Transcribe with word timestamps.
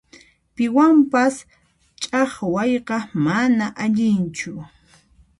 Piwanpas 0.55 1.35
ch'aqwayqa 2.01 2.97
manan 3.25 3.73
allinchu. 3.83 4.53